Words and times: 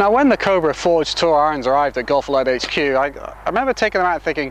Now 0.00 0.10
when 0.10 0.30
the 0.30 0.36
Cobra 0.38 0.72
Forged 0.72 1.18
Tour 1.18 1.38
irons 1.38 1.66
arrived 1.66 1.98
at 1.98 2.06
Golf 2.06 2.30
World 2.30 2.48
HQ, 2.48 2.78
I, 2.78 3.12
I 3.44 3.48
remember 3.50 3.74
taking 3.74 3.98
them 3.98 4.06
out 4.06 4.14
and 4.14 4.22
thinking, 4.22 4.50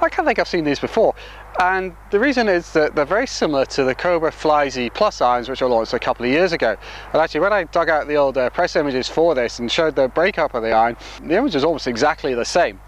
I 0.00 0.08
can't 0.08 0.26
think 0.26 0.40
I've 0.40 0.48
seen 0.48 0.64
these 0.64 0.80
before. 0.80 1.14
And 1.60 1.96
the 2.12 2.20
reason 2.20 2.48
is 2.48 2.72
that 2.74 2.94
they're 2.94 3.04
very 3.04 3.26
similar 3.26 3.64
to 3.66 3.82
the 3.82 3.92
Cobra 3.92 4.30
FlyZ 4.30 4.94
Plus 4.94 5.20
irons, 5.20 5.48
which 5.48 5.60
were 5.60 5.66
launched 5.66 5.92
a 5.92 5.98
couple 5.98 6.24
of 6.24 6.30
years 6.30 6.52
ago. 6.52 6.76
And 7.12 7.20
actually, 7.20 7.40
when 7.40 7.52
I 7.52 7.64
dug 7.64 7.90
out 7.90 8.06
the 8.06 8.14
old 8.14 8.38
uh, 8.38 8.48
press 8.50 8.76
images 8.76 9.08
for 9.08 9.34
this 9.34 9.58
and 9.58 9.70
showed 9.70 9.96
the 9.96 10.06
breakup 10.06 10.54
of 10.54 10.62
the 10.62 10.70
iron, 10.70 10.96
the 11.20 11.34
image 11.34 11.56
is 11.56 11.64
almost 11.64 11.88
exactly 11.88 12.32
the 12.32 12.44
same. 12.44 12.78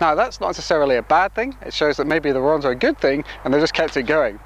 Now 0.00 0.14
that's 0.14 0.40
not 0.40 0.48
necessarily 0.48 0.96
a 0.96 1.02
bad 1.02 1.34
thing, 1.34 1.56
it 1.60 1.74
shows 1.74 1.96
that 1.96 2.06
maybe 2.06 2.30
the 2.30 2.40
runs 2.40 2.64
are 2.64 2.70
a 2.70 2.76
good 2.76 2.98
thing 2.98 3.24
and 3.42 3.52
they 3.52 3.58
just 3.58 3.74
kept 3.74 3.96
it 3.96 4.04
going. 4.04 4.38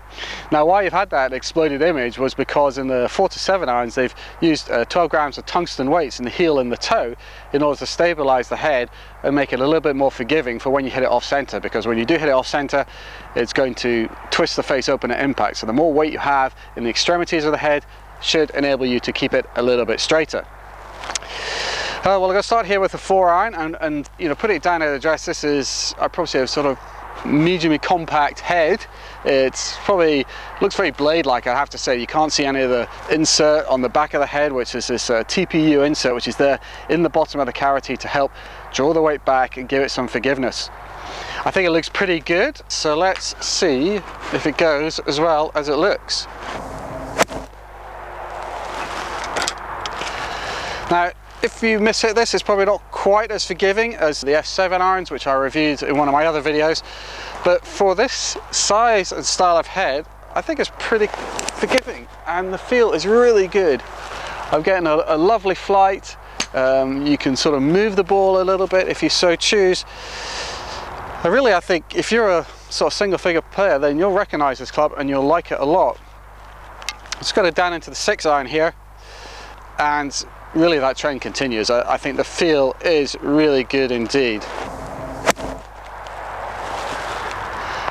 Now 0.51 0.65
why 0.65 0.83
you've 0.83 0.95
had 0.95 1.11
that 1.11 1.35
exploded 1.35 1.83
image 1.83 2.19
was 2.19 2.33
because 2.33 2.79
in 2.79 2.87
the 2.87 3.07
4 3.11 3.29
to 3.29 3.39
7 3.39 3.69
irons 3.69 3.95
they've 3.95 4.15
used 4.41 4.71
uh, 4.71 4.87
12 4.87 5.11
grams 5.11 5.37
of 5.37 5.45
tungsten 5.45 5.91
weights 5.91 6.19
in 6.19 6.25
the 6.25 6.31
heel 6.31 6.59
and 6.59 6.73
the 6.73 6.77
toe 6.77 7.15
in 7.53 7.63
order 7.63 7.79
to 7.79 7.87
stabilize 7.87 8.49
the 8.49 8.57
head 8.57 8.89
and 9.23 9.37
make 9.37 9.53
it 9.53 9.61
a 9.61 9.65
little 9.65 9.81
bit 9.81 9.95
more 9.95 10.11
forgiving 10.11 10.59
for 10.59 10.71
when 10.71 10.87
you 10.87 10.91
hit 10.91 11.03
it 11.03 11.09
off 11.09 11.25
center 11.25 11.61
because 11.61 11.87
when 11.87 11.99
you 11.99 12.07
do 12.07 12.17
hit 12.17 12.29
it 12.29 12.33
off 12.33 12.47
center 12.47 12.87
it's 13.35 13.53
going 13.53 13.72
to 13.75 14.09
twist 14.31 14.57
the 14.57 14.63
face 14.63 14.89
open 14.89 15.11
at 15.11 15.23
impact 15.23 15.59
so 15.59 15.67
the 15.67 15.73
more 15.73 15.93
weight 15.93 16.13
you 16.13 16.19
have 16.19 16.55
in 16.77 16.85
the 16.85 16.91
extremities 16.91 17.45
of 17.45 17.53
the 17.53 17.59
head 17.59 17.85
should 18.21 18.51
enable 18.51 18.87
you 18.87 19.01
to 19.01 19.13
keep 19.13 19.35
it 19.35 19.47
a 19.57 19.63
little 19.63 19.85
bit 19.85 20.01
straighter. 20.01 20.47
Uh, 22.05 22.07
well, 22.07 22.25
I'm 22.25 22.31
going 22.31 22.37
to 22.39 22.43
start 22.43 22.67
here 22.67 22.81
with 22.81 22.93
the 22.93 22.99
four 22.99 23.31
iron 23.31 23.55
and, 23.55 23.77
and 23.81 24.11
you 24.19 24.29
know, 24.29 24.35
put 24.35 24.51
it 24.51 24.61
down 24.61 24.83
at 24.83 24.89
the 24.89 24.95
address. 24.97 25.25
This 25.25 25.45
is, 25.45 25.95
I 26.01 26.09
probably 26.09 26.41
a 26.41 26.47
sort 26.47 26.67
of 26.67 26.79
medium 27.25 27.79
compact 27.79 28.41
head. 28.41 28.85
It's 29.25 29.77
probably 29.85 30.27
looks 30.61 30.75
very 30.75 30.91
blade-like, 30.91 31.47
I 31.47 31.55
have 31.55 31.71
to 31.71 31.79
say. 31.79 32.01
You 32.01 32.07
can't 32.07 32.33
see 32.33 32.45
any 32.45 32.63
of 32.63 32.71
the 32.71 32.89
insert 33.11 33.67
on 33.67 33.83
the 33.83 33.89
back 33.89 34.15
of 34.15 34.21
the 34.21 34.27
head, 34.27 34.53
which 34.53 34.75
is 34.75 34.89
this 34.89 35.11
uh, 35.11 35.23
TPU 35.25 35.87
insert, 35.87 36.15
which 36.15 36.27
is 36.27 36.37
there 36.37 36.59
in 36.89 37.03
the 37.05 37.09
bottom 37.09 37.39
of 37.39 37.47
the 37.47 37.53
cavity 37.53 37.97
to 37.97 38.09
help 38.09 38.33
draw 38.73 38.93
the 38.93 39.03
weight 39.03 39.25
back 39.25 39.57
and 39.57 39.69
give 39.69 39.83
it 39.83 39.91
some 39.91 40.09
forgiveness. 40.09 40.71
I 41.45 41.51
think 41.51 41.67
it 41.67 41.71
looks 41.71 41.89
pretty 41.89 42.21
good, 42.21 42.61
so 42.69 42.97
let's 42.97 43.35
see 43.45 43.97
if 44.33 44.47
it 44.47 44.57
goes 44.57 44.99
as 45.01 45.19
well 45.21 45.51
as 45.55 45.69
it 45.69 45.77
looks. 45.77 46.27
Now, 50.91 51.11
if 51.43 51.63
you 51.63 51.81
miss 51.81 52.03
hit 52.03 52.15
this, 52.15 52.35
it's 52.35 52.43
probably 52.43 52.67
not 52.67 52.83
quite 52.91 53.31
as 53.31 53.47
forgiving 53.47 53.95
as 53.97 54.21
the 54.21 54.33
F7 54.33 54.81
irons, 54.81 55.11
which 55.11 55.27
I 55.27 55.33
reviewed 55.33 55.83
in 55.83 55.97
one 55.97 56.07
of 56.07 56.13
my 56.13 56.27
other 56.27 56.43
videos. 56.43 56.83
But 57.45 57.67
for 57.67 57.95
this 57.95 58.37
size 58.51 59.11
and 59.11 59.25
style 59.25 59.57
of 59.57 59.67
head, 59.67 60.07
I 60.35 60.41
think 60.41 60.61
it's 60.61 60.71
pretty 60.79 61.09
forgiving 61.55 62.07
and 62.27 62.53
the 62.53 62.59
feel 62.59 62.93
is 62.93 63.07
really 63.07 63.49
good. 63.49 63.83
I'm 64.51 64.63
getting 64.63 64.87
a, 64.87 65.03
a 65.07 65.17
lovely 65.17 65.55
flight. 65.55 66.17
Um, 66.55 67.07
you 67.07 67.17
can 67.17 67.37
sort 67.37 67.55
of 67.55 67.63
move 67.63 67.97
the 67.97 68.05
ball 68.05 68.41
a 68.41 68.45
little 68.45 68.67
bit 68.67 68.89
if 68.89 69.03
you 69.03 69.09
so 69.09 69.35
choose. 69.37 69.85
And 71.25 71.33
really, 71.33 71.55
I 71.55 71.61
think 71.61 71.95
if 71.95 72.11
you're 72.11 72.29
a 72.29 72.47
sort 72.69 72.93
of 72.93 72.97
single 72.97 73.19
figure 73.19 73.43
player, 73.43 73.79
then 73.79 73.97
you'll 73.97 74.13
recognize 74.13 74.59
this 74.59 74.73
club 74.73 74.93
and 74.99 75.09
you'll 75.09 75.25
like 75.25 75.53
it 75.53 75.61
a 75.61 75.65
lot. 75.65 76.01
Let's 77.15 77.31
go 77.31 77.49
down 77.49 77.73
into 77.73 77.91
the 77.91 77.97
six 77.97 78.27
iron 78.27 78.47
here. 78.47 78.75
And 79.79 80.25
really 80.55 80.81
that 80.81 80.97
trend 80.97 81.21
continues. 81.21 81.71
I, 81.71 81.93
I 81.93 81.97
think 81.97 82.17
the 82.17 82.25
feel 82.25 82.75
is 82.85 83.17
really 83.21 83.63
good 83.63 83.93
indeed. 83.93 84.43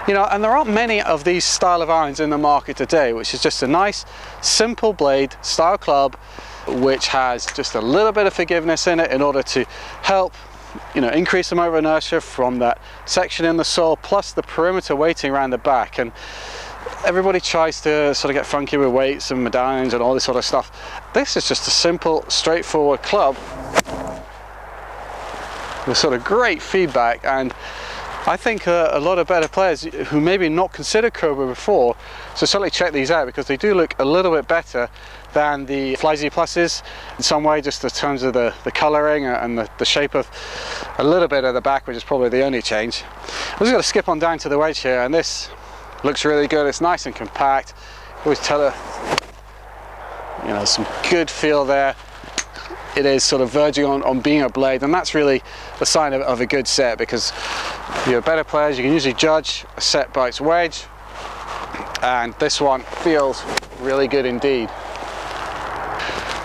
You 0.08 0.16
know, 0.16 0.28
and 0.30 0.44
there 0.44 0.52
aren't 0.52 0.70
many 0.70 1.02
of 1.02 1.24
these 1.24 1.46
style 1.46 1.82
of 1.82 1.90
irons 1.90 2.20
in 2.20 2.32
the 2.32 2.38
market 2.38 2.76
today, 2.76 3.14
which 3.14 3.34
is 3.34 3.42
just 3.42 3.64
a 3.64 3.68
nice, 3.68 4.04
simple 4.42 4.92
blade 4.92 5.36
style 5.42 5.78
club, 5.78 6.16
which 6.68 7.08
has 7.08 7.46
just 7.46 7.76
a 7.76 7.82
little 7.82 8.12
bit 8.12 8.28
of 8.28 8.34
forgiveness 8.34 8.88
in 8.88 9.00
it 9.00 9.10
in 9.10 9.22
order 9.22 9.42
to 9.44 9.64
help 10.02 10.34
you 10.96 11.02
know, 11.02 11.10
increase 11.10 11.50
the 11.50 11.56
motor 11.56 11.78
inertia 11.78 12.22
from 12.22 12.60
that 12.60 12.80
section 13.06 13.46
in 13.46 13.58
the 13.58 13.64
sole, 13.64 13.98
plus 13.98 14.34
the 14.34 14.44
perimeter 14.44 14.96
weighting 14.96 15.32
around 15.32 15.52
the 15.52 15.58
back. 15.58 16.00
And 16.00 16.12
everybody 17.06 17.40
tries 17.40 17.82
to 17.82 18.14
sort 18.14 18.30
of 18.30 18.36
get 18.36 18.46
funky 18.46 18.78
with 18.78 18.90
weights 18.90 19.32
and 19.32 19.44
medallions 19.44 19.94
and 19.94 20.02
all 20.02 20.14
this 20.14 20.24
sort 20.24 20.38
of 20.38 20.46
stuff. 20.46 20.72
This 21.14 21.38
is 21.38 21.48
just 21.48 21.68
a 21.68 21.72
simple, 21.72 22.26
straightforward 22.28 23.02
club 23.04 23.38
with 25.88 25.98
sort 25.98 26.14
of 26.14 26.24
great 26.24 26.62
feedback 26.62 27.26
and 27.26 27.54
I 28.28 28.38
think 28.38 28.68
uh, 28.68 28.92
a 28.94 29.00
lot 29.00 29.18
of 29.18 29.26
better 29.26 29.48
players 29.48 29.82
who 29.82 30.22
maybe 30.22 30.48
not 30.48 30.72
considered 30.74 31.16
Cobra 31.16 31.48
before, 31.48 31.96
so 32.36 32.46
certainly 32.46 32.70
check 32.70 32.94
these 32.94 33.12
out 33.12 33.26
because 33.26 33.48
they 33.48 33.58
do 33.58 33.74
look 33.74 33.96
a 34.00 34.06
little 34.06 34.32
bit 34.32 34.48
better 34.48 34.90
than 35.34 35.66
the 35.66 35.96
FlyZ 35.96 36.32
Pluses 36.32 36.84
in 37.18 37.24
some 37.24 37.44
way, 37.44 37.62
just 37.62 37.84
in 37.84 37.90
terms 37.90 38.24
of 38.24 38.34
the, 38.34 38.54
the 38.64 38.72
colouring 38.72 39.26
and 39.26 39.58
the, 39.58 39.70
the, 39.78 39.86
shape 39.86 40.16
of 40.16 40.30
a 40.98 41.04
little 41.04 41.28
bit 41.28 41.44
of 41.44 41.54
the 41.54 41.62
back, 41.62 41.88
which 41.88 41.98
is 41.98 42.04
probably 42.04 42.30
the 42.30 42.44
only 42.44 42.62
change. 42.62 43.04
I'm 43.04 43.60
just 43.60 43.72
going 43.72 43.78
to 43.78 43.84
skip 43.84 44.10
on 44.10 44.20
down 44.20 44.38
to 44.40 44.50
the 44.50 44.58
wedge 44.58 44.80
here, 44.80 45.02
and 45.02 45.14
this 45.14 45.50
looks 46.04 46.26
really 46.26 46.48
good. 46.48 46.68
It's 46.68 46.82
nice 46.82 47.06
and 47.06 47.16
compact. 47.16 47.74
Always 48.26 48.40
tell 48.40 48.70
her, 48.70 49.18
you 50.46 50.54
know, 50.54 50.66
some 50.66 50.86
good 51.10 51.30
feel 51.30 51.66
there. 51.66 51.96
It 52.96 53.06
is 53.06 53.24
sort 53.24 53.42
of 53.42 53.50
verging 53.50 53.86
on, 53.86 54.04
on 54.04 54.20
being 54.20 54.42
a 54.42 54.50
blade, 54.50 54.84
and 54.84 54.94
that's 54.94 55.14
really 55.14 55.42
a 55.80 55.86
sign 55.86 56.12
of, 56.14 56.22
of 56.22 56.42
a 56.42 56.46
good 56.46 56.68
set 56.68 56.98
because 56.98 57.32
you're 58.08 58.22
better 58.22 58.44
players, 58.44 58.78
you 58.78 58.84
can 58.84 58.92
usually 58.94 59.14
judge 59.14 59.66
a 59.78 59.82
set 59.82 60.12
by 60.12 60.28
its 60.28 60.42
wedge, 60.42 60.86
and 62.02 62.34
this 62.40 62.60
one 62.60 62.82
feels 62.82 63.44
really 63.80 64.08
good 64.08 64.26
indeed. 64.26 64.70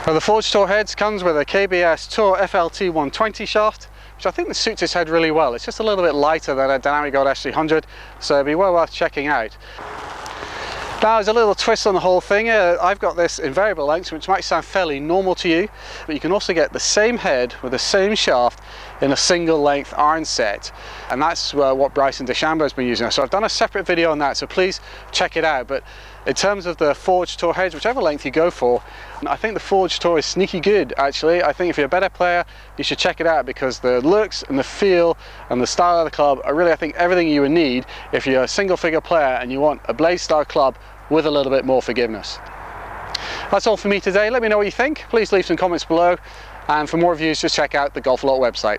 Now 0.06 0.12
the 0.12 0.20
Forged 0.20 0.52
Tour 0.52 0.68
heads 0.68 0.94
comes 0.94 1.24
with 1.24 1.36
a 1.36 1.44
KBS 1.44 2.08
Tour 2.14 2.36
FLT 2.36 2.88
120 2.88 3.44
shaft, 3.44 3.88
which 4.16 4.26
I 4.26 4.30
think 4.30 4.54
suits 4.54 4.80
his 4.80 4.92
head 4.92 5.08
really 5.08 5.30
well. 5.30 5.54
It's 5.54 5.64
just 5.64 5.80
a 5.80 5.82
little 5.82 6.04
bit 6.04 6.14
lighter 6.14 6.54
than 6.54 6.70
a 6.70 6.78
Dynamic 6.78 7.12
Gold 7.12 7.26
S300, 7.26 7.84
so 8.20 8.34
it'd 8.34 8.46
be 8.46 8.54
well 8.54 8.72
worth 8.72 8.92
checking 8.92 9.26
out. 9.26 9.56
Now 11.02 11.16
there's 11.16 11.28
a 11.28 11.32
little 11.32 11.54
twist 11.54 11.86
on 11.86 11.92
the 11.94 12.00
whole 12.00 12.22
thing. 12.22 12.48
Uh, 12.48 12.78
I've 12.80 12.98
got 12.98 13.16
this 13.16 13.38
in 13.38 13.52
variable 13.52 13.84
lengths, 13.84 14.10
which 14.10 14.28
might 14.28 14.42
sound 14.42 14.64
fairly 14.64 14.98
normal 14.98 15.34
to 15.36 15.48
you, 15.48 15.68
but 16.06 16.14
you 16.14 16.20
can 16.20 16.32
also 16.32 16.54
get 16.54 16.72
the 16.72 16.80
same 16.80 17.18
head 17.18 17.54
with 17.62 17.72
the 17.72 17.78
same 17.78 18.14
shaft 18.14 18.60
in 19.02 19.12
a 19.12 19.16
single 19.16 19.60
length 19.60 19.92
iron 19.96 20.24
set. 20.24 20.72
And 21.10 21.20
that's 21.20 21.52
uh, 21.52 21.74
what 21.74 21.92
Bryson 21.92 22.26
DeChambeau 22.26 22.62
has 22.62 22.72
been 22.72 22.88
using. 22.88 23.10
So 23.10 23.22
I've 23.22 23.30
done 23.30 23.44
a 23.44 23.48
separate 23.48 23.86
video 23.86 24.10
on 24.10 24.18
that, 24.18 24.38
so 24.38 24.46
please 24.46 24.80
check 25.12 25.36
it 25.36 25.44
out. 25.44 25.68
But 25.68 25.84
in 26.26 26.34
terms 26.34 26.66
of 26.66 26.76
the 26.76 26.94
Forged 26.94 27.38
Tour 27.38 27.54
heads, 27.54 27.74
whichever 27.74 28.02
length 28.02 28.24
you 28.24 28.32
go 28.32 28.50
for, 28.50 28.82
I 29.26 29.36
think 29.36 29.54
the 29.54 29.60
Forged 29.60 30.02
Tour 30.02 30.18
is 30.18 30.26
sneaky 30.26 30.60
good 30.60 30.92
actually. 30.96 31.42
I 31.42 31.52
think 31.52 31.70
if 31.70 31.76
you're 31.76 31.86
a 31.86 31.88
better 31.88 32.08
player, 32.08 32.44
you 32.76 32.84
should 32.84 32.98
check 32.98 33.20
it 33.20 33.26
out 33.26 33.46
because 33.46 33.78
the 33.78 34.00
looks 34.00 34.42
and 34.42 34.58
the 34.58 34.64
feel 34.64 35.16
and 35.50 35.62
the 35.62 35.66
style 35.66 35.98
of 35.98 36.04
the 36.04 36.10
club 36.10 36.40
are 36.44 36.54
really, 36.54 36.72
I 36.72 36.76
think, 36.76 36.96
everything 36.96 37.28
you 37.28 37.42
would 37.42 37.52
need 37.52 37.86
if 38.12 38.26
you're 38.26 38.42
a 38.42 38.48
single 38.48 38.76
figure 38.76 39.00
player 39.00 39.38
and 39.40 39.52
you 39.52 39.60
want 39.60 39.80
a 39.84 39.94
blade 39.94 40.18
style 40.18 40.44
club 40.44 40.76
with 41.10 41.26
a 41.26 41.30
little 41.30 41.52
bit 41.52 41.64
more 41.64 41.80
forgiveness. 41.80 42.38
That's 43.50 43.66
all 43.66 43.76
for 43.76 43.88
me 43.88 44.00
today. 44.00 44.28
Let 44.28 44.42
me 44.42 44.48
know 44.48 44.58
what 44.58 44.66
you 44.66 44.72
think. 44.72 45.04
Please 45.08 45.32
leave 45.32 45.46
some 45.46 45.56
comments 45.56 45.84
below. 45.84 46.16
And 46.68 46.90
for 46.90 46.96
more 46.96 47.12
reviews, 47.12 47.40
just 47.40 47.54
check 47.54 47.76
out 47.76 47.94
the 47.94 48.02
Golfalot 48.02 48.40
website. 48.40 48.78